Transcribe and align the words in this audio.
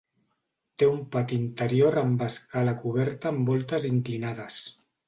Té 0.83 0.87
un 0.91 1.03
pati 1.17 1.37
interior 1.41 1.99
amb 2.03 2.25
escala 2.31 2.75
coberta 2.83 3.35
amb 3.35 3.53
voltes 3.55 3.89
inclinades. 3.97 4.65